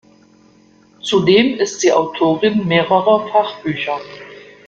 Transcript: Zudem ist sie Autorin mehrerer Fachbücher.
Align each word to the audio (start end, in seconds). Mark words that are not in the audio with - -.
Zudem 1.01 1.57
ist 1.59 1.79
sie 1.81 1.93
Autorin 1.93 2.65
mehrerer 2.67 3.27
Fachbücher. 3.27 3.99